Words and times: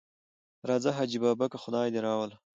راځه 0.69 0.89
حاجي 0.97 1.17
بابکه 1.23 1.57
خدای 1.63 1.87
دې 1.93 1.99
راوله. 2.07 2.35